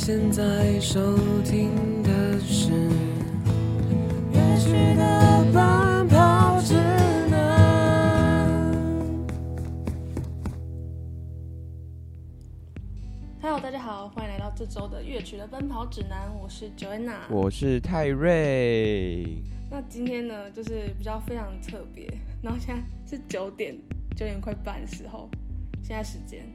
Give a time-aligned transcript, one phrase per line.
[0.00, 2.70] 你现在收听的是
[4.32, 6.72] 乐曲的奔跑指
[7.28, 8.72] 南。
[13.42, 17.18] Hello，大家好，欢迎来到这周的乐曲的奔跑指南，我是 Joanna。
[17.28, 22.10] 我是泰瑞，那今天呢，就是比较非常特别，
[22.42, 23.76] 然后现在是九点
[24.16, 25.28] 九点快半的时候，
[25.82, 26.50] 现在时间，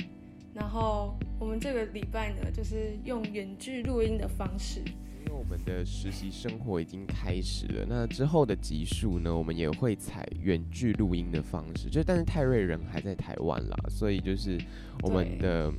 [0.51, 14.57] 然后我们这个礼拜呢，就是用远距录音的方式，因为我们的实习生活已经开始了，那之后的集数呢，我们也会采远距录音的方式，就但是泰瑞人还在台湾啦，所以就是
[15.03, 15.71] 我们的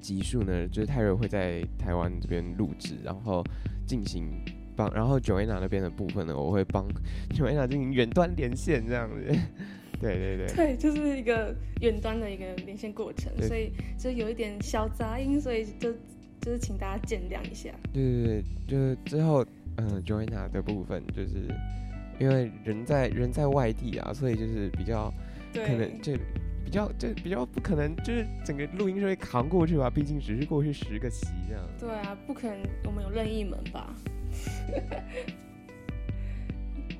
[0.00, 3.44] 集数呢，就是泰瑞会在台湾这边录制，然后
[3.86, 4.28] 进行
[4.76, 6.86] 帮，然后 Joanna 那边的部分呢，我会帮
[7.30, 9.38] Joanna 进行远端连线这样子，
[10.04, 10.54] 对对对。
[10.54, 15.92] 对，就是一个远端的一个连线过程，对所以就有一点小杂音，所以就
[16.40, 17.70] 就是请大家见谅一下。
[17.92, 19.44] 对对对，就是之后，
[19.76, 21.48] 嗯、j o a n n a 的部分，就是
[22.20, 25.12] 因为人在人在外地啊，所以就是比较，
[25.54, 26.12] 可能就
[26.64, 31.62] 比较就比较不可能，就是整个录音室会扛过去吧，毕竟只是过去十个席这样。
[31.78, 33.94] 对啊，不可能我们有任意门吧？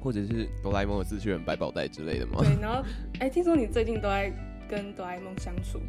[0.04, 2.34] 或者是哆啦 A 梦的机器人百宝袋之类的吗？
[2.40, 2.86] 对，然后
[3.20, 4.30] 哎，听说你最近都在
[4.68, 5.80] 跟哆啦 A 梦相处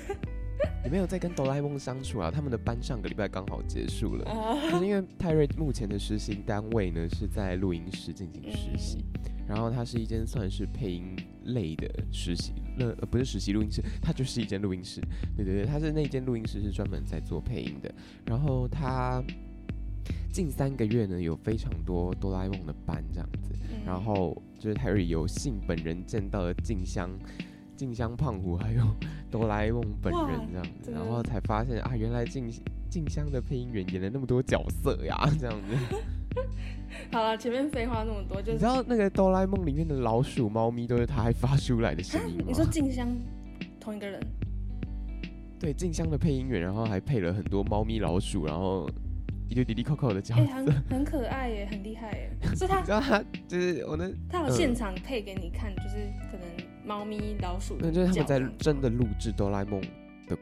[0.84, 4.30] 也没有在跟哆啦 A 梦相处啊，他们的班上个礼拜刚好结束了。
[4.30, 4.54] 啊？
[4.70, 9.02] 可是因为泰瑞目前的实习单位呢是在录音室进行实习，
[9.46, 15.00] 然后它是一间算是配音类的实习，那呃不是实习录音室，它就是一间录音室。
[15.34, 17.90] 对对对，它是那间录音室是专门在做配音的。
[18.26, 19.22] 然后它
[20.32, 27.10] 近三个月呢有非常多哆啦 A 梦的班这样子，嗯然后就是泰瑞有幸本人见到了静香。
[27.76, 28.82] 静香胖虎还有
[29.30, 32.50] 哆啦 A 梦本人这样子，然后才发现啊，原来静
[32.90, 35.76] 静香的配音员演了那么多角色呀，这样子。
[37.12, 42.44] 好了，前面废话那么多，就是你知道那个哆啦 A 梦里面的老鼠、猫咪都是他还发出来的声音吗？
[42.48, 43.08] 你说静香
[43.78, 44.20] 同一个人，
[45.60, 48.90] 对，静香的配音员，然后还配了很多猫咪、老鼠，然后
[49.48, 50.52] 一堆滴滴扣扣的角哎、色。
[50.52, 52.30] 很很可爱耶，很厉害耶。
[52.54, 55.96] 是他你知道他就是我那，他有现场配给你看，就是
[56.30, 56.46] 可能
[56.84, 59.80] 猫咪、老鼠的那就是他们在真的录制哆啦 A 梦
[60.28, 60.36] 的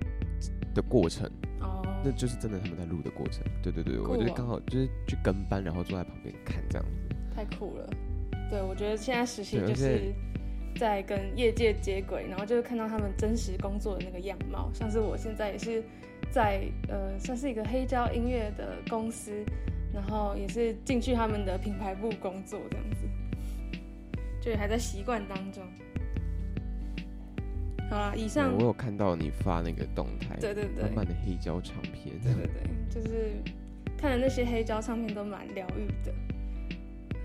[0.75, 1.31] 的过程，
[1.61, 3.43] 哦，那就是真的他们在录的过程。
[3.62, 7.17] 对对对，我就刚好就是去跟班，然后坐在旁边看这样子。
[7.34, 7.88] 太酷了。
[8.49, 10.15] 对，我觉得现在实习就是
[10.78, 14.70] 在跟业界接轨，然后就是看到他们真实工作的那个样貌。
[14.72, 15.82] 像是我现在也是
[16.31, 19.44] 在呃，算是一个黑胶音乐的公司，
[19.92, 23.06] 然后也是进去他们的品牌部工作这样子，
[24.41, 25.62] 就还在习惯当中。
[27.88, 33.31] 好啦，以对上我有看到你发那个动态，对对对满满的黑胶唱片，对对对，就是
[33.97, 36.12] 看了那些黑胶唱片都蛮疗愈的。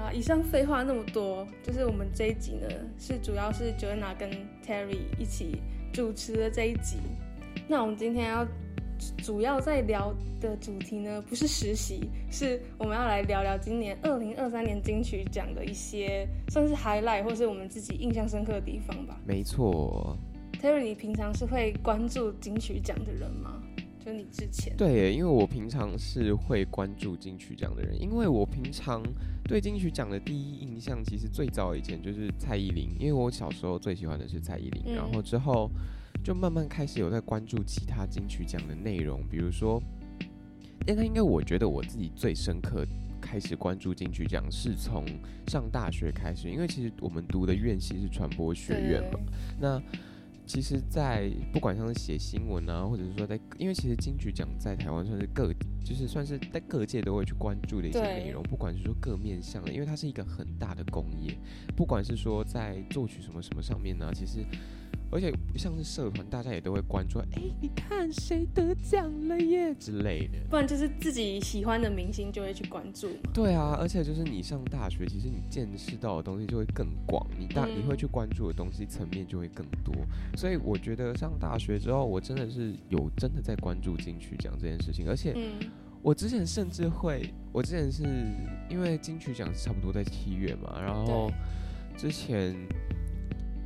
[0.02, 2.68] 好，以上废话那么多，就是我们这一集呢，
[2.98, 4.32] 是主要是 Joanna 跟
[4.66, 5.62] Terry 一起
[5.94, 6.98] 主持的这一集。
[7.68, 8.44] 那我们今天要
[9.20, 19.20] 主要在聊的主题呢，不是实习，是我们要来聊聊今年二零二三年金曲奖的一些算是 highlight 或是我们自己印象深刻的地方吧。
[19.24, 20.18] 没错。
[20.60, 23.62] Terry，你平常是会关注金曲奖的人吗？
[24.12, 29.02] 就你之前对，因为我平常是会关注金曲奖的人，因为我平常
[29.46, 35.70] 对金曲奖的第一印象，其实最早以前就是蔡依林，因为我小时候最喜欢的是蔡依林，嗯然后之后
[36.24, 39.82] 就慢慢开始有在关注其他金曲奖的内容，比如说，
[40.86, 42.86] 但他应该我觉得我自己最深刻。
[43.24, 45.06] 开始关注金曲奖是从
[45.48, 49.20] 上大学开始，因为其实我们读的院系是传播学院嘛，
[49.60, 49.80] 那
[50.54, 55.50] 其实，在不管像是写新闻啊，或者是说在，因为其实金曲奖在台湾算是各，
[55.82, 61.38] 就是算是在各界都会去关注的一些内容，不管是说各面向的，因为它是一个很大的工业，
[61.74, 64.44] 不管是说在作曲什么什么上面呢、其实。
[65.12, 67.26] 而且像是社团，大家也都会关注，哎、
[67.62, 70.40] 你看谁得奖了耶之类的。
[70.50, 73.32] 不然就是自己喜欢的明星就会去关注嘛。
[73.34, 79.94] 对啊，而且就是你上大学，其实你见识到的东西就会更广，你大、嗯你会去关注的东西层面就会更多。
[80.38, 85.70] 所以我觉得上大学之后，我真的是有真的在关注金曲奖这件事情，而且嗯，
[86.02, 88.04] 我之前甚至会，我之前是
[88.70, 91.32] 因为金曲奖是差不多在七月嘛，然后
[91.98, 92.56] 之前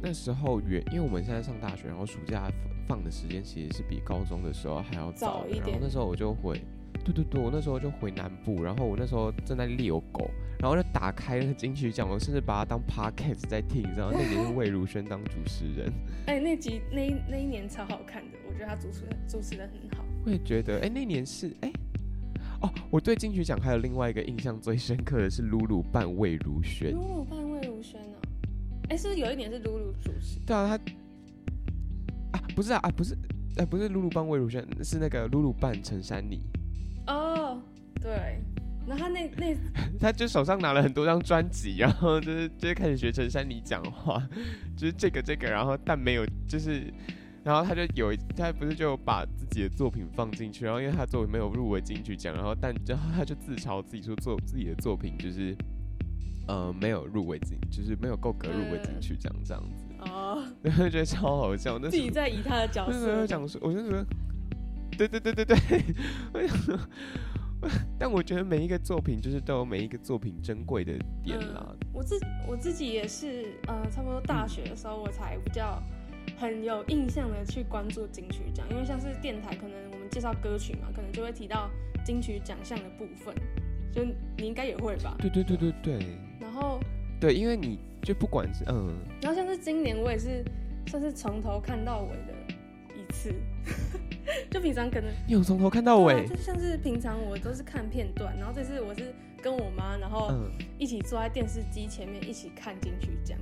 [0.06, 2.48] 那时候原因为我们现在上大学，然后暑假
[2.88, 6.62] 放的时间其实是比高中的时候还要早，早一点然后那时候我就回，
[7.04, 10.30] 对对对，我那时候就回南部，然后我那时候正在遛狗，
[10.60, 15.92] 然后就打开那个金曲奖，我甚至把它当 podcast 在听，然后那年是魏如萱当主持人。
[16.28, 20.06] 哎、那集那那一年超好看的，我觉得他主持的主持的很好。
[20.24, 21.72] 我也觉得，哎、那年是哎、
[22.62, 26.96] 哦，我对金曲奖还有另外一个印象最深刻的是露露扮魏如萱。
[28.96, 30.40] 哎，是不是有一年是露露主持？
[30.48, 30.80] 对啊，
[32.32, 33.14] 他啊不是啊啊不是，
[33.58, 36.40] 哎、不是露露扮魏如萱，是那个露露扮陈珊妮。
[37.08, 37.62] 哦，
[38.02, 38.42] 对，
[38.88, 39.54] 然后他那那
[40.00, 44.26] 他就手上拿了很多张专辑，然后就是就是开始学陈珊妮讲话，
[44.78, 46.90] 就是这个这个，然后但没有就是，
[47.44, 55.54] 然后他就有一他不是就把自己的作品放进去，然后因为他作品没有入围金曲奖，然后但然后他就自嘲自己说做自己的作品就是
[56.48, 64.06] 呃没有入围金，就是没有够格入围金曲奖这样子，哦， 然后觉得超好笑，那自己在以他的角色讲说，我就觉得，
[64.98, 65.84] 对对对对对，
[66.34, 66.80] 我想说，
[67.98, 70.94] 但我觉得每一个作品就是都有每一个作品珍贵的
[71.24, 71.66] 点啦。
[71.70, 75.82] 嗯我自我自己也是，呃，差不多大学的时候，我才比较
[76.38, 81.70] 很有印象的去关注金曲奖，因为像是电台，可能我们介绍歌曲嘛，可能就会提到
[82.04, 83.34] 金曲奖项的部分，
[83.94, 84.04] 就
[84.38, 85.16] 你应该也会吧。
[85.20, 86.00] 对对对对对
[87.25, 90.44] 对，因为你就不管是嗯，然后像是今年我也是
[90.86, 92.33] 算是从头看到尾的
[92.95, 93.33] 一次，
[94.51, 96.13] 就平常可能你有从头看到尾？
[96.13, 99.12] 啊，就像是平常我都是看片段，然后这次我是
[99.42, 103.36] 跟我妈，然后嗯，一起坐在电视机前面一起看金曲奖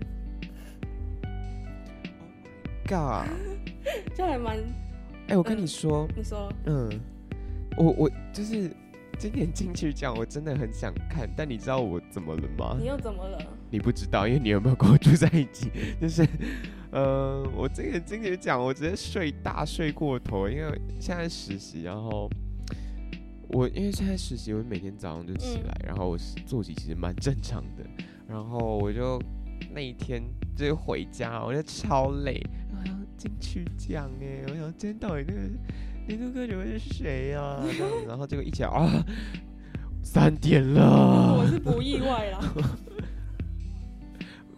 [2.87, 3.27] ，God，
[4.15, 4.57] 就还蛮
[5.27, 6.49] 哎、我跟嗯你说，你说。
[6.67, 6.89] 嗯，
[7.77, 8.71] 我我就是
[9.17, 12.77] 今年金曲奖，我真的很想看，但你知道我怎么了吗？
[12.79, 13.52] 你又怎么了？
[13.73, 15.71] 你不知道，因为你有没有跟我住在一起？
[15.99, 16.23] 就是，
[16.91, 22.29] 呃，我这个金曲奖我直接睡大睡过头，因为现在实习，然后
[23.47, 27.83] 我因为现在实习，我每天早上就起来，然后我是作息其实蛮正常的，
[28.27, 29.19] 然后我就
[29.73, 30.21] 那一天
[30.55, 32.39] 就是回家，我就超累，
[32.85, 35.39] 然后进去讲哎，我想今天到底那个
[36.05, 39.03] 年度歌曲会是谁呀、这样子然后结果一起来啊，
[40.03, 42.39] 三点了，我是不意外啦，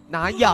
[0.09, 0.47] 哪有？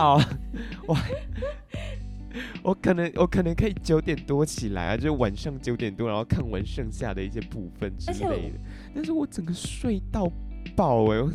[0.86, 0.96] 我
[2.62, 8.58] 我可能我可能可以九点多起来啊，就是晚上九点多，然后看完剩下的一些部分之类的。
[8.94, 10.30] 但是我整个睡到
[10.74, 11.30] 爆哎、我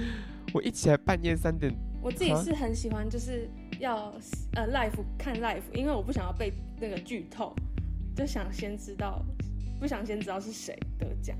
[0.54, 1.72] 我一起来半夜三点，
[2.02, 3.48] 我自己啊是很喜欢，就是
[3.78, 4.12] 要
[4.54, 7.54] 呃 l i f e 看 l i f e 因为我不想要被那个剧透，
[8.14, 9.24] 就想先知道，
[9.80, 11.34] 不想先知道是谁得奖，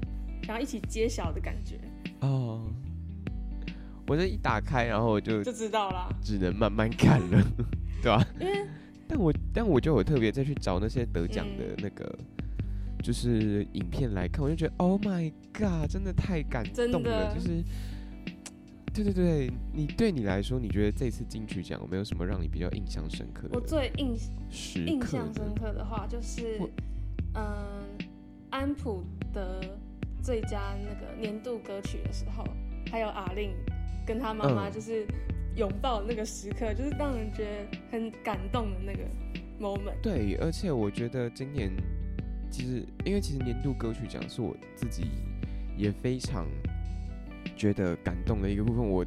[0.45, 1.79] 想要一起揭晓的感觉，
[2.21, 2.65] 哦，
[4.07, 6.09] 我这一打开，然后我就就知道啦。
[6.23, 7.43] 只能慢慢看了，
[8.03, 8.67] 对吧、因为
[9.09, 12.19] 但我但我就有特别再去找那些得奖的嗯那个。
[13.03, 17.35] 就是影片来看，我就觉得 Oh my God，真的太感动了。
[17.35, 17.61] 就是，
[18.95, 24.17] 对对对，你对你来说，你觉得这次金曲奖有没有什么让你比较印象深刻的我最印
[25.05, 26.71] 象深刻的话，就是我
[27.35, 27.83] 嗯、
[28.51, 29.03] 安普
[29.33, 29.61] 的
[30.23, 32.45] 最佳那个年度歌曲的时候，
[32.89, 33.51] 还有阿令
[34.07, 35.07] 跟他妈妈嗯就是
[35.57, 39.05] 拥抱那个时刻，就是让人觉得很感动的那个
[39.61, 40.01] moment。
[40.03, 41.71] 对，而且我觉得今年
[42.51, 45.11] 其实，因为其实年度歌曲奖是我自己
[45.77, 46.47] 也非常
[47.55, 48.83] 觉得感动的一个部分。
[48.83, 49.05] 我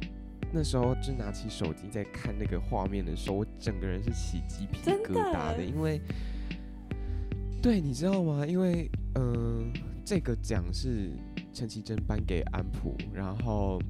[0.52, 6.00] 那时候就拿起手机在看那个画面的时候，我整个人是起鸡皮真疙的瘩的，因为
[7.60, 8.46] 对，你知道吗？
[8.46, 9.64] 因为嗯、呃
[10.04, 11.10] 这个奖是
[11.52, 13.80] 陈绮贞颁给安普，然后。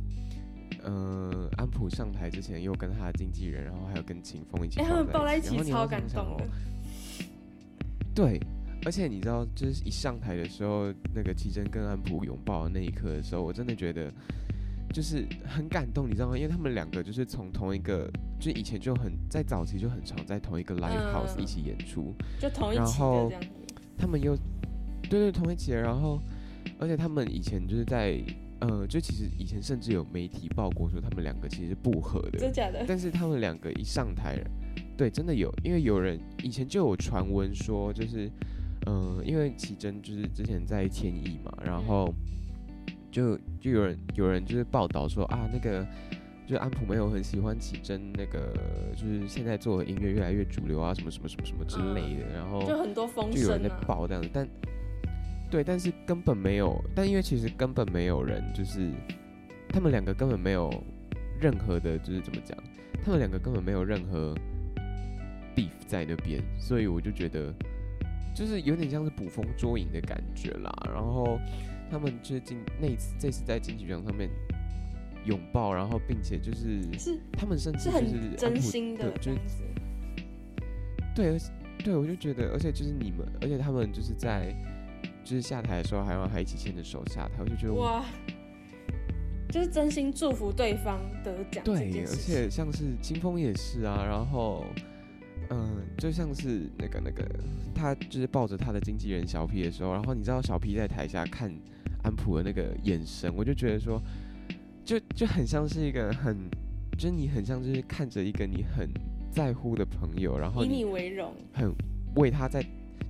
[0.87, 6.45] 呃，安普上台之前又跟他的经纪人，然后还有跟秦风一起哎、他们抱在一起超感动的，
[8.15, 8.41] 对，
[8.85, 14.09] 而且你知道，就是一上台的时候，那个齐真跟安普拥抱的那一刻的时候，我真的觉得
[14.95, 16.37] 就是很感动，你知道吗？
[16.39, 23.49] 因为他们两个就是从同一个，就以前就很在早期就很常在同一个 live house 嗯一起演出，就同一期的然后这样子。
[23.99, 24.37] 他们又
[25.11, 26.23] 对对同一起的，然后
[26.79, 28.23] 而且他们以前就是在
[28.67, 32.85] 呃，就其实以前甚至有媒体报过说他们两个其实是不合的，真假的？
[32.87, 34.43] 但是他们两个一上台，
[34.97, 38.29] 对，真的有，因为有人以前就有传闻说，就是，
[38.87, 42.13] 嗯、因为奇珍就是之前在天意嘛，然后
[43.11, 45.87] 就就有人有人就是报道说啊，那个
[46.45, 48.53] 就是安普没有很喜欢奇珍，那个
[48.97, 53.85] 就是现在做的音乐越来越主流啊，什么什么什么什么之类的，然后就很多风就有人在声啊。
[53.87, 54.49] 报这样子，但
[55.51, 58.91] 对，但是根本没有，但因为其实根本没有人，就是
[59.69, 60.71] 他们两个根本没有
[61.41, 62.57] 任何的，就是怎么讲，
[63.05, 64.35] 他们两个根本没有任何
[65.55, 67.55] beef 在那边，所以我就觉得
[68.35, 70.73] 就是有点像是捕风捉影的感觉啦。
[70.93, 71.39] 然后
[71.91, 74.29] 他们就是进那一次这次在金曲奖上面
[75.25, 79.39] 拥抱，然后并且就是是他们甚至是就是很真心的就是
[81.15, 81.53] 对，而且
[81.85, 84.53] 对我就觉得，而且就是你们，而且他们就是在
[85.27, 88.05] 就是下台的时候还让他一起牵着手下台，我就觉得哇，
[89.51, 92.07] 就是真心祝福对方得奖对，而。
[92.07, 94.65] 且像是清风也是啊，然后
[95.51, 97.29] 嗯，就像是那个那个
[97.75, 101.53] 他就是抱着他的经纪人小 P 的时候，然后你知道小 P 在台下看
[102.05, 104.01] 安普的那个眼神，我就觉得说，
[104.85, 106.37] 就就很像是一个很，
[106.97, 108.89] 就是你很像就是看着一个你很
[109.33, 111.75] 在乎的朋友，然后以你你为荣，很
[112.15, 112.65] 为他在。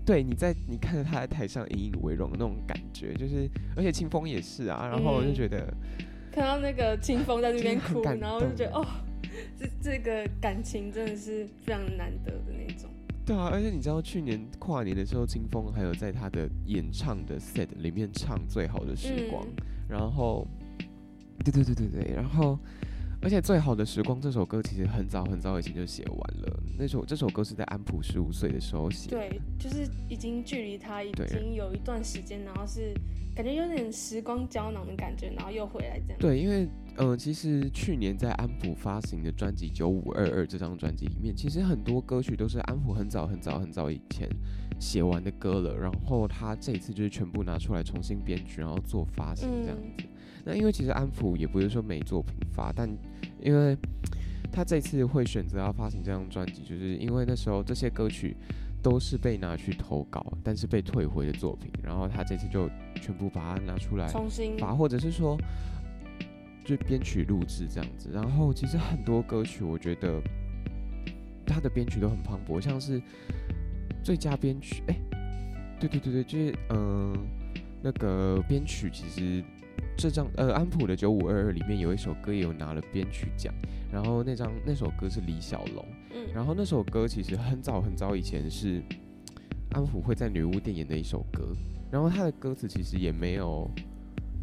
[0.06, 5.34] 对，你在你看着他在台上引以为荣的那种感觉，就是，而且清风也是啊，然后我就嗯。
[5.34, 5.74] 觉得，
[6.30, 8.86] 看到那个清风在那边哭，然后就觉得哦，
[9.58, 12.88] 这这个感情真的是非常难得的那种。
[13.24, 19.66] 对啊，而且你知道去年跨年的时候，清风还有在他的演唱的 set 里面唱《最好的时光》嗯。
[19.88, 20.46] 然后，
[21.44, 22.56] 对对对对对，然后，
[23.26, 32.94] 而且《最好的时光》这首歌其实很早很早以前就写完了，那首这首歌是在安普十五岁的时候写的，对，就是已经距离他已经有一段时间，然后是
[33.34, 36.18] 感觉有点时光胶囊的感觉，然后又回来这样。
[36.20, 36.68] 对，因为
[36.98, 44.28] 嗯、呃其实去年在安普发行的专辑《九五二二》这张专辑里面，其实很多歌曲都是安普很早很早很早以前
[44.78, 50.04] 写完的歌了，然后他这一次就是全部拿出来重新编曲，然后做发行这样子。
[50.46, 52.88] 那因为其实安普也不是说没作品发，但
[53.40, 53.76] 因为
[54.52, 58.36] 他这次会选择要发行这张专辑，就是因为那时候这些歌曲
[58.80, 62.70] 都是被拿去投稿，但是被退回的作品，然后他这次就
[63.02, 65.36] 全部把它拿出来重新发，或者是说
[66.64, 68.10] 就编曲录制这样子。
[68.12, 70.22] 然后其实很多歌曲，我觉得
[71.44, 73.02] 他的编曲都很磅礴，像是
[74.00, 74.94] 最佳编曲，哎、
[75.80, 77.18] 对对对对，就是嗯、呃
[77.82, 79.42] 那个编曲其实。
[79.96, 83.52] 这张呃安普的九五二二里面有一首歌也有拿了编曲奖，
[83.90, 88.82] 然后那张那首歌是李小龙，嗯，然后那首歌其实很早很早以前是
[89.70, 91.54] 安普会在女巫店演的一首歌，
[91.90, 93.70] 然后他的歌词其实也没有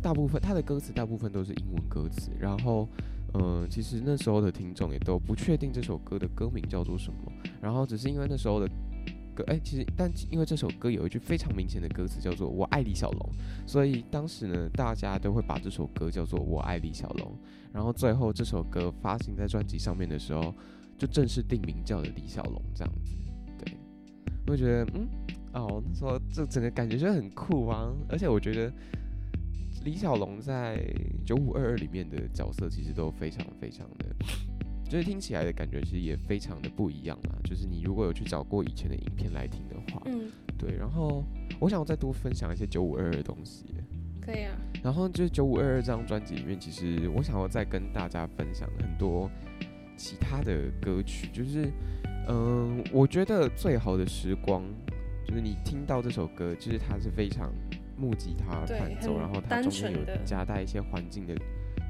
[0.02, 2.88] 大部分他的歌词大部分都是英文歌词，然后
[3.34, 8.68] 嗯、呃其实那时候的听众也都不确定这首歌的歌名叫做什么，然后只是因为那时候的
[9.36, 13.30] 歌哎，其实但因为这首歌有一句非常明显的歌词叫做“我爱李小龙”，
[13.68, 17.38] 所以当时呢大家都会把这首歌叫做“我爱李小龙”，
[17.74, 20.54] 然后最后这首歌发行在专辑上面的时候。
[20.96, 23.16] 就正式定名叫了李小龙这样子。
[23.58, 23.76] 对，
[24.46, 25.08] 我觉得嗯，
[25.52, 28.72] 哦，那时候这整个感觉就很酷啊，而且我觉得
[29.84, 30.86] 李小龙在
[31.26, 34.16] 九五二二里面的角色其实都非常非常的，
[34.94, 37.36] 就是听起来的感觉其实也非常的不一样啦。
[37.44, 41.24] 就是你如果有去找过以前的影片来听的话，嗯，对，然后
[41.60, 43.66] 我想再多分享一些九五二二的东西。
[44.22, 49.28] 可以啊，然后就是九五二二这张专辑里面，其实我想要再跟大家分享很多
[49.98, 51.72] 其他的歌曲，就是
[52.30, 54.64] 嗯、我觉得最好的时光，
[55.26, 57.52] 就是你听到这首歌，就是它是非常
[57.98, 61.36] 木吉他对伴奏，然后它中间有夹带一些环境的，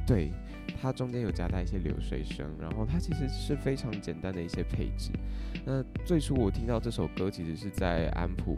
[0.05, 0.31] 对，
[0.81, 5.11] 它中间有夹带一些流水声，然后它其实是非常简单的一些配置。
[5.65, 8.57] 那最初我听到这首歌，其实是在安普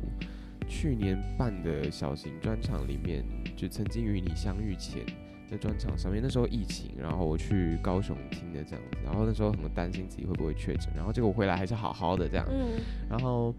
[0.68, 3.24] 去年办的小型专场里面，
[3.56, 5.06] 就曾经与你相遇前
[5.48, 13.54] 在专场上面，那时候疫情，然后我去高雄听的这样子，然后那时候很担心自己会不会确诊，然后结果回来还是好好的这样，嗯，然后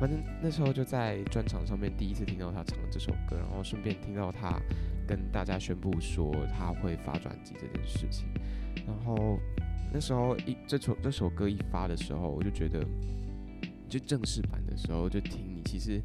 [0.00, 4.60] 反正那时候就在专场上面第一次听到他唱这首歌，然后顺便听到他
[5.06, 8.26] 跟大家宣布说他会发专辑这件事情，
[8.86, 9.38] 然后
[9.92, 12.84] 那时候一这首这首歌一发的时候，我就觉得
[13.88, 16.00] 就正式版的时候就听你其实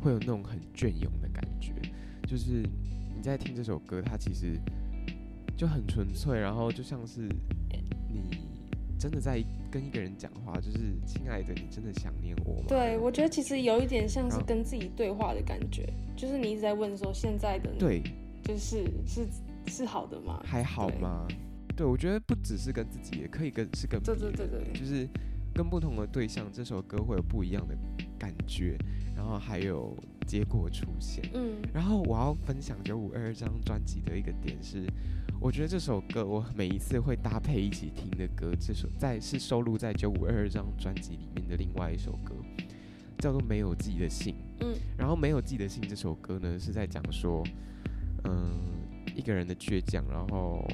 [0.00, 1.72] 会有那种很隽永的感觉，
[2.26, 2.62] 就是
[3.16, 4.60] 你在听这首歌，它其实
[5.56, 7.22] 就很纯粹，然后就像是
[8.08, 8.38] 你
[8.98, 12.66] 真的在跟一个人讲话，就是亲爱的，你真的想念我吗？
[12.68, 18.02] 对，我觉得其实有一点像是跟自己对话的感觉，就是你一直在问说现在的你，对，
[18.42, 19.26] 就是是
[19.66, 20.40] 是好的吗？
[20.44, 21.26] 还好吗？
[21.76, 25.08] 对，我觉得不只是跟自己，也可以跟是跟对对对对就是
[25.52, 27.76] 跟不同的对象，这首歌会有不一样的
[28.18, 28.76] 感觉，
[29.16, 31.28] 然后还有结果出现。
[31.34, 34.86] 嗯然后我要分享九五二张专辑的一个点是，
[35.40, 42.34] 我觉得这首歌我每一次会搭配一起听的歌，这首在是收录在九五二二张专辑里面的另外一首歌，
[43.18, 44.34] 叫做《没有寄的信》。
[44.60, 47.42] 嗯然后《没有寄的信》这首歌呢，是在讲说，
[48.24, 48.52] 嗯，
[49.14, 50.64] 一个人的倔强，然后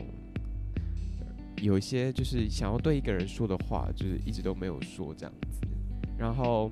[1.61, 5.67] 有一些就是想要对一个人说的话，就是一直都没有说这样子。
[6.19, 6.71] 然后，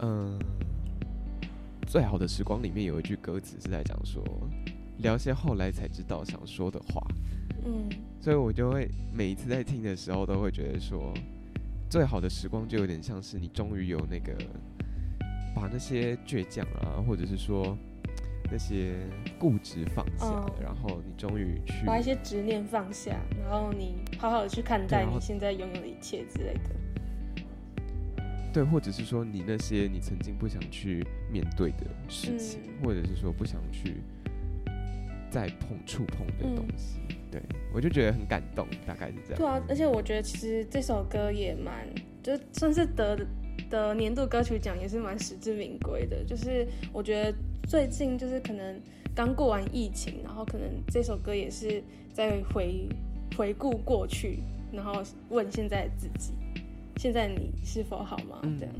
[0.00, 0.38] 嗯，
[1.94, 4.20] 最好的时光里面有一句歌词是在讲说，
[4.98, 7.00] 聊些后来才知道想说的话。
[7.64, 7.88] 嗯，
[8.20, 11.14] 所以我就会每一次在听的时候，都会觉得说，
[11.88, 14.36] 最好的时光就有点像是你终于有那个
[15.54, 17.78] 把那些倔强啊，或者是说
[18.50, 18.96] 那些
[19.38, 26.74] 固执放下了，嗯然后你终于去把一些执念放下，然后你好好的去看待你现在拥有的一切之类的。
[28.54, 33.96] 对，或者是说你那些你曾经不想去面对的事情，嗯或者是说不想去
[35.28, 37.00] 再碰触碰的嗯东西，
[37.32, 37.42] 对
[37.74, 39.36] 我就觉得很感动，大概是这样。
[39.36, 41.84] 对啊，而且我觉得其实这首歌也蛮，
[42.22, 43.18] 就算是得
[43.68, 46.22] 的年度歌曲奖也是蛮实至名归的。
[46.22, 48.80] 就是我觉得最近就是可能
[49.16, 51.82] 刚过完疫情，然后可能这首歌也是
[52.12, 52.88] 在回
[53.36, 54.38] 回顾过去，
[54.72, 56.32] 然后问现在自己，
[56.96, 58.40] 现在你是否好吗？
[58.42, 58.58] 嗯。
[58.58, 58.74] 这样，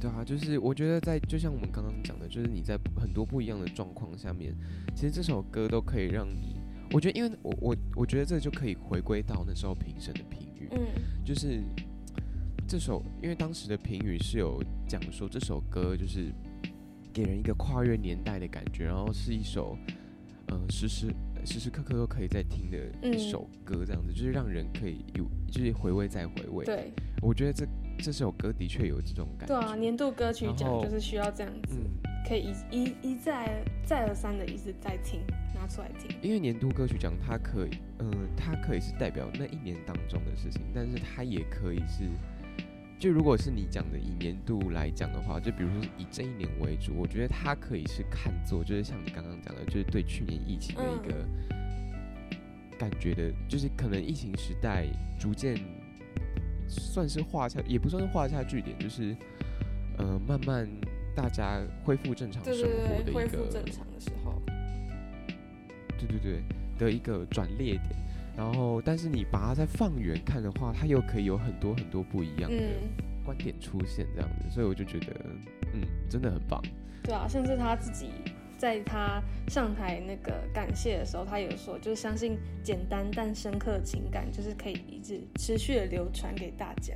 [0.00, 4.54] 对啊，就是我觉得在就像我们刚刚讲的，就是你在很多不一样的状况下面，
[4.94, 6.56] 其实这首歌都可以让你，
[6.92, 10.86] 我觉得，因为我我我觉得这就可以回归到那时候评审的评语，嗯。
[11.24, 11.62] 就是
[12.68, 16.30] 这首，因为当时的评语是有讲说这首歌就是
[17.12, 19.74] 给人一个跨越年代的感觉，然后是一首
[20.48, 21.06] 嗯、呃时时
[21.44, 26.90] 时时刻刻都可以在听的一嗯首歌，这样子、就是让人可以有就是回味再回味。，对
[27.22, 27.66] 我觉得这
[27.98, 29.54] 这首歌的确有这种感觉。
[29.54, 31.90] 对啊，年度歌曲奖就是需要这样子，嗯，
[32.26, 35.20] 可以一一一再再而三的一直在听，
[35.54, 36.16] 拿出来听。
[36.22, 42.04] 因为年度歌曲奖它可以，嗯、它可以是代表那一年当中的事情，但是它也可以是，
[42.98, 51.26] 就如果是你讲的以年度来讲的话，就比如说以这一年为主，我觉得它可以是看作就是像你刚刚讲的，就是对去年疫情的一个
[52.78, 54.86] 感觉的，就是可能疫情时代
[55.18, 55.58] 逐渐
[56.66, 59.14] 算是画下，也不算是画下句点，就是
[59.98, 60.66] 呃慢慢
[61.14, 64.40] 大家恢复正常生活的对对，恢一个复正常的时候，
[65.98, 66.42] 对对对
[66.78, 68.03] 的一个转捩点。
[68.36, 75.14] 然后，但是你把它再放远看的话，它又可以有很多很多不一样的嗯，观点出现，这样子，所以我就觉得，
[75.72, 76.60] 嗯，真的很棒。
[77.02, 78.10] 对啊，像是他自己
[78.58, 86.94] 在他上台那个感谢的时候，他有说，就是相信简单但深刻的情感，就是可以一直持续的流传给大家，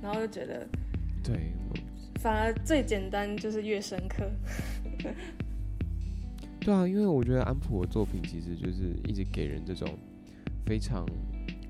[0.00, 0.66] 然后就觉得
[1.22, 1.52] 对，
[2.20, 4.30] 反而最简单就是越深刻，
[6.60, 9.88] 对啊，因为我觉得安普的作品其实就是一直给人这种
[10.68, 11.06] 非常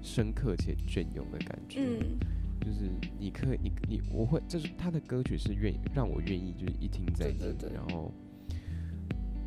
[0.03, 1.79] 深刻且隽永的感觉。
[1.81, 2.19] 嗯，
[2.61, 8.13] 就是你可以，你你我会，就是他的歌曲是愿意让我愿意就是一听再听，然后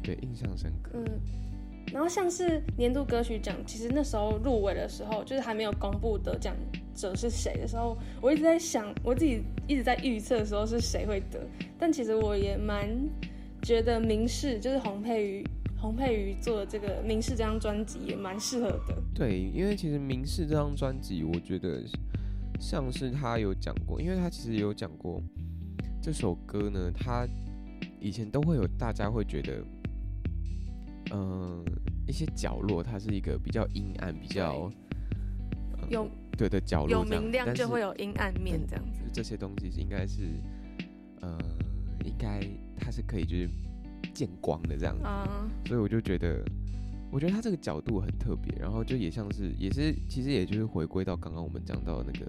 [0.02, 0.92] 对印象深刻。
[0.94, 1.06] 嗯，
[1.92, 6.56] 然后像是年度歌曲奖，其实那时候入围的时候，就是还没有公布得奖
[6.96, 11.46] 者是谁的时候，我一直在想，我自己一直在预测的时候是谁会得，
[11.78, 12.88] 但其实我也蛮
[13.62, 15.46] 觉得明世就是洪佩瑜，
[15.82, 18.96] 洪佩瑜做的这个明示这张专辑也蛮适合的。
[19.15, 21.84] 对，因为其实《明示》这张专辑，我觉得
[22.60, 25.20] 像是他有讲过，因为他其实有讲过
[26.00, 27.28] 这首歌呢，他
[28.00, 29.63] 以前都会有大家会觉得，
[31.13, 31.65] 嗯、
[32.08, 34.72] 一些角落它是一个比较阴暗、比较、
[35.74, 39.02] 呃有对的角落这样，明亮就会有阴暗面这样子。
[39.12, 40.30] 这些东西是应该是，
[41.22, 41.38] 呃，
[42.06, 42.39] 应该
[42.78, 43.50] 它是可以就是
[44.22, 45.04] 见光的这样子。
[45.04, 46.44] 啊、所以我就觉得，
[47.12, 52.26] 我觉得他这个角度很特别，然后就也像是，也是其实也就是回归到刚刚我们讲到的那个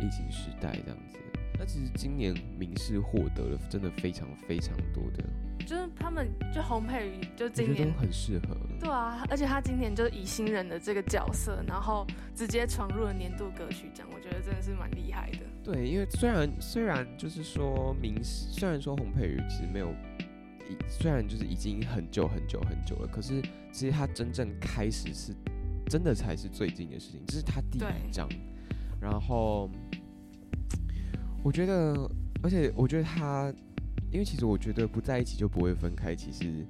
[0.00, 1.18] 疫情时代这样子。
[1.58, 5.24] 那其实今年明世获得了真的非常非常多的，
[5.66, 8.56] 就是他们就洪佩瑜就今年都很适合。
[8.78, 15.38] 对啊，而且他今年就是以新人的这个角色，然后直接闯入了年度歌曲奖，我觉得真的是蛮厉害的。
[15.64, 20.27] 对，因为虽然虽然就是说明视，虽然说洪佩瑜其实没有，已
[20.88, 23.40] 虽然就是已经很久很久很久了，可是
[23.72, 25.34] 其实他真正开始是
[25.86, 28.28] 真的才是最近的事情，这是他第一张，
[29.00, 29.70] 然后
[31.42, 32.10] 我觉得，
[32.42, 33.52] 而且我觉得他，
[34.10, 36.66] 因为其实我觉得不在一起就不会分开，其实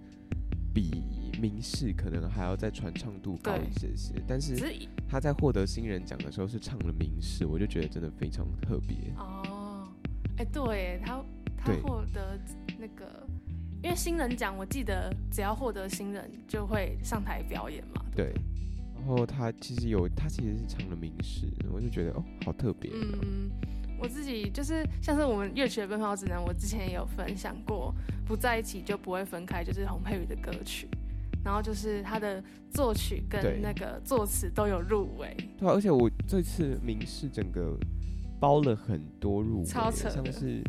[0.75, 1.03] 比
[1.41, 4.57] 明示可能还要再传唱度高一些些，但是
[5.09, 8.97] 他在获得新人奖的时候是唱了明示，我就觉得真的非常特别。
[9.17, 9.89] 哦，
[10.37, 11.25] 哎，对，他
[11.57, 12.39] 他获得
[12.79, 13.27] 那个，
[13.83, 18.05] 因为新人奖，我记得只要获得新人就会上台表演嘛。
[18.15, 18.33] 对，
[18.95, 22.95] 然后他其实有，他其实是唱了明示，我就觉得哦，好特别、哦。
[23.23, 23.51] 嗯，
[23.99, 27.95] 我自己就是像是我们乐曲的奔跑指南，我之前也有分享过，
[28.27, 30.89] 不在一起就不会分开，就是洪佩瑜的歌曲。
[31.45, 37.79] 然后就是他的作曲跟那个作词都有入围，对啊、而且我这次名士整个
[38.41, 40.61] 包了很多入围，超扯的像是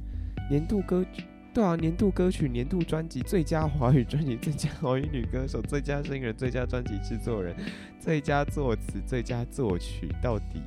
[0.49, 1.23] 年度歌曲。
[1.51, 7.55] 对啊，年度歌曲、年度专辑、最佳华语专辑、最佳华语女歌手、最佳新人、最佳专辑制作人、
[7.99, 10.61] 最佳作词、最佳作曲，到底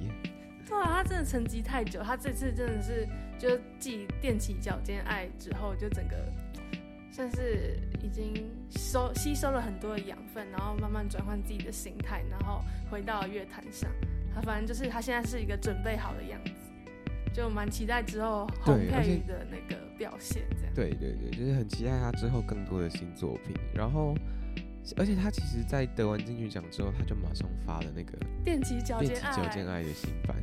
[0.67, 6.17] 对啊，他真的沉寂太久，他这次真的是就继踮起脚尖爱之后，就整个
[7.13, 13.89] 算是已经收吸收了很多的养分，然后慢慢转换自己的心态，然后回到了乐坛上。
[14.35, 16.51] 他反正就是他现在是一个准备好的样子，
[17.33, 20.43] 就蛮期待之后洪对而且佩瑜的那个表现。
[20.75, 23.55] 对对对，就是很期待他之后更多的新作品。
[23.75, 24.15] 然后，
[24.97, 30.37] 而且他其实，在得完金曲奖之后，他就马上发了那个踮起脚《尖爱，脚尖爱》的新版，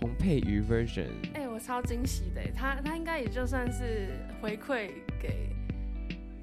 [0.00, 1.08] 洪佩瑜 version。
[1.34, 4.08] 哎、我超惊喜的，他他应该也就算是
[4.40, 5.50] 回馈给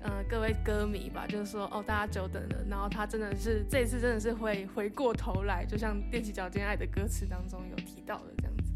[0.04, 8.74] 呃各位歌迷吧，就是说哦，大家久等了，然后他真的是这一次真的是会回过头来，就像《踮起脚尖爱》的歌词当中有提到的这样子。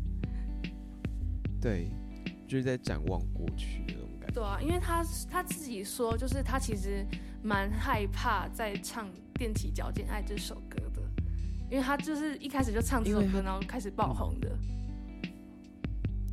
[1.62, 1.90] 对，
[2.48, 3.86] 就是在展望过去。
[4.34, 7.06] 对啊，因为他他自己说，就是他其实
[7.44, 11.02] 蛮害怕在唱《踮起脚尖爱》这首歌的，
[11.70, 14.58] 因为他就是一开始就唱这首歌，然后开始爆红的。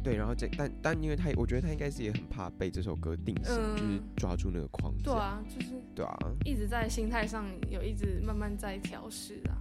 [0.04, 5.02] 对，然后这但但因为他，我觉得他应该是也很怕被这首歌定型，嗯就是抓住那个框架。
[5.02, 9.58] 对啊，就是对啊，一直在心态上有一直慢慢在调试啊。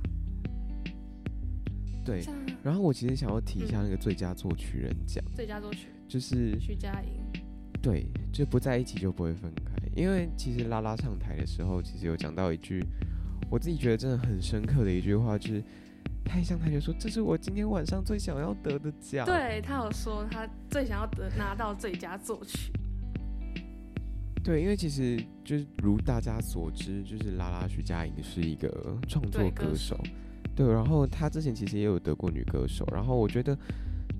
[2.06, 2.24] 对。
[2.62, 7.41] 然后我其实想要提一下那个最佳作曲人奖，最佳作曲就是徐佳莹，
[7.82, 9.71] 对，就不在一起就不会分开。
[9.95, 12.84] 因为其实拉拉上台的时候，其实有讲到一句，
[13.50, 15.63] 我自己觉得真的很深刻的一句话，就是
[16.26, 22.74] 他一上台就说：“这是我今天晚上最想要得的奖。”对他有说他最想要得拿到最佳作曲，
[24.43, 29.98] 对，因为其实就是如大家所知，就是拉拉徐佳莹是一个创作歌手，
[30.54, 33.58] 对，然后她之前其实也有得过女歌手，然后我觉得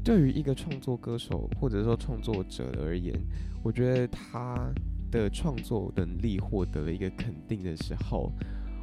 [0.06, 3.20] 对于一个创作歌手或者说创作者而言，
[3.64, 4.72] 我觉得他
[5.12, 8.32] 的创作能力获得了一个肯定的时候，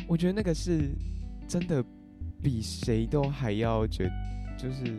[0.09, 0.91] 我觉得那个是
[1.47, 1.83] 真的
[2.43, 4.11] 比谁都还要觉
[4.59, 4.97] 就是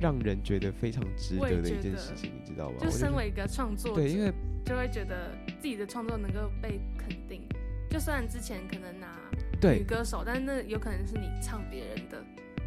[0.00, 2.78] 让人觉得非常值得的一件事情，你知道吗？
[2.80, 4.32] 就身为一个创作者，对，因为
[4.64, 7.42] 就会觉得自己的创作能够被肯定。
[7.90, 9.14] 就算之前可能拿
[9.74, 12.24] 女歌手，但那有可能是你唱别人的，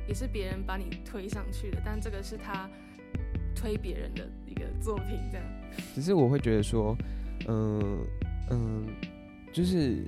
[0.10, 2.68] 也是别人把你推上去的，但这个是他
[3.56, 5.46] 推别人的一个作品，这样。
[5.94, 6.98] 只是我会觉得说，
[7.48, 8.04] 嗯、
[8.50, 8.88] 嗯、
[9.54, 10.04] 就是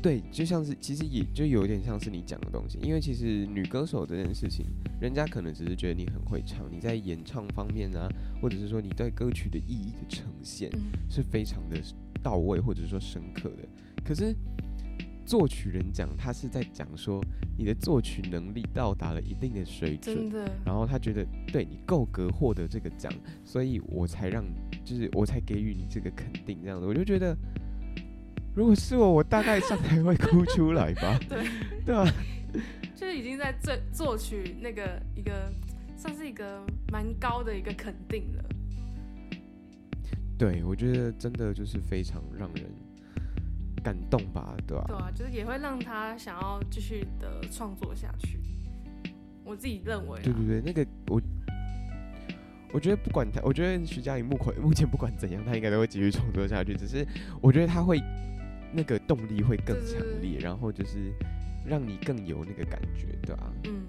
[0.00, 4.66] 对，就像是其实也就有点像是你讲的东西，因为其实女歌手这件事情，
[5.00, 8.08] 人家可能只是觉得你很会唱，你在演唱方面啊，
[8.40, 11.76] 或者是说你对歌曲的意义的呈现嗯，是非常的
[12.22, 13.68] 到位或者说深刻的。
[14.04, 14.32] 可是
[15.24, 17.24] 作曲人讲，他是在讲说
[17.56, 20.30] 你的作曲能力到达了一定的水准
[20.64, 23.12] 然后他觉得对你够格获得这个奖，
[23.44, 24.44] 所以我才让，
[24.84, 27.36] 就是我才给予你这个肯定，这样子，我就觉得，
[28.54, 31.46] 如果是我，我大概上台会哭出来吧， 对，
[31.86, 32.04] 对啊，
[32.94, 35.52] 就是已经在作作曲那个一个
[35.96, 38.44] 算是一个蛮高的一个肯定了。
[40.38, 42.64] 对我觉得真的就是非常让人
[43.82, 48.38] 感动吧，对吧、对啊，就是也会让他想要继续的创作下去。
[49.44, 51.20] 我自己认为啊，对对对，那个我。
[52.74, 56.74] 我觉得不管他，我觉得徐佳莹目前目前不管怎样，他应该都会继续创作下去。
[56.74, 57.06] 只是
[57.42, 58.00] 我觉得他会
[58.72, 61.12] 那个动力会更强烈，然后就是
[61.66, 63.82] 让你更有那个感觉，对吧、嗯，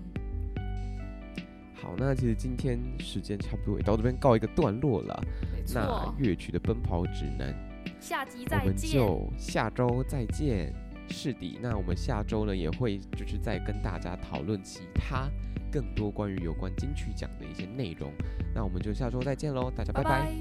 [1.74, 5.24] 好，那其实今天时间差不多也到这边告一个段落了。
[5.54, 6.14] 没那错。
[6.18, 7.56] 乐曲的奔跑指南，
[8.04, 8.92] 下集我们再见。
[8.92, 10.74] 就下周再见。
[11.08, 15.30] 是的，那我们下周呢也会就是再跟大家讨论其他
[15.72, 18.12] 更多关于有关金曲奖的一些内容。
[18.54, 20.10] 那我们就下周再见喽，大家拜拜。
[20.10, 20.34] 拜。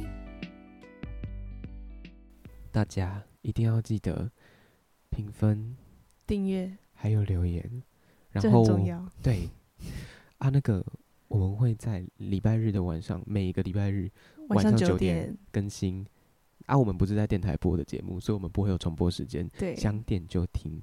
[2.73, 4.29] 大家一定要记得
[5.11, 5.77] 评分
[6.27, 7.83] 订阅还有留言，
[8.33, 8.67] 然后。
[9.23, 9.49] 对
[10.39, 10.85] 啊，那个
[11.29, 14.11] 我们会在礼拜日的晚上，每一个礼拜日
[14.49, 16.05] 晚上九九点更新。
[16.67, 20.81] 啊，我们不是在电台播的节目，所以我们不会有重播时间，对，想点就听。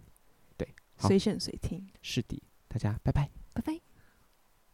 [0.58, 1.88] 对，好随选随听。
[2.02, 3.30] 是的，大家拜拜。
[3.54, 3.89] 拜拜。